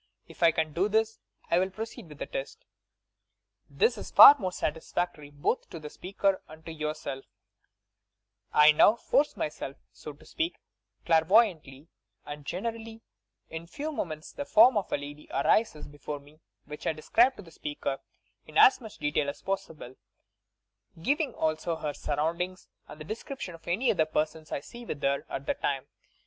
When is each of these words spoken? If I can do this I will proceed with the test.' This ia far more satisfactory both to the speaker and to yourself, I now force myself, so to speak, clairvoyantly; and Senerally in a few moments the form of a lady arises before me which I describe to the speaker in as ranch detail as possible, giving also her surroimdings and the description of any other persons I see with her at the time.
If 0.27 0.41
I 0.41 0.51
can 0.51 0.73
do 0.73 0.89
this 0.89 1.19
I 1.51 1.59
will 1.59 1.69
proceed 1.69 2.09
with 2.09 2.17
the 2.17 2.25
test.' 2.25 2.65
This 3.69 3.99
ia 3.99 4.03
far 4.03 4.35
more 4.39 4.51
satisfactory 4.51 5.29
both 5.29 5.69
to 5.69 5.79
the 5.79 5.91
speaker 5.91 6.41
and 6.47 6.65
to 6.65 6.73
yourself, 6.73 7.23
I 8.51 8.71
now 8.71 8.95
force 8.95 9.37
myself, 9.37 9.77
so 9.91 10.13
to 10.13 10.25
speak, 10.25 10.57
clairvoyantly; 11.05 11.87
and 12.25 12.47
Senerally 12.47 13.01
in 13.51 13.65
a 13.65 13.67
few 13.67 13.91
moments 13.91 14.31
the 14.31 14.43
form 14.43 14.75
of 14.75 14.91
a 14.91 14.97
lady 14.97 15.27
arises 15.29 15.87
before 15.87 16.19
me 16.19 16.39
which 16.65 16.87
I 16.87 16.93
describe 16.93 17.35
to 17.35 17.43
the 17.43 17.51
speaker 17.51 17.99
in 18.47 18.57
as 18.57 18.81
ranch 18.81 18.97
detail 18.97 19.29
as 19.29 19.43
possible, 19.43 19.95
giving 20.99 21.35
also 21.35 21.75
her 21.75 21.93
surroimdings 21.93 22.65
and 22.87 22.99
the 22.99 23.05
description 23.05 23.53
of 23.53 23.67
any 23.67 23.91
other 23.91 24.07
persons 24.07 24.51
I 24.51 24.61
see 24.61 24.83
with 24.83 25.03
her 25.03 25.27
at 25.29 25.45
the 25.45 25.53
time. 25.53 25.85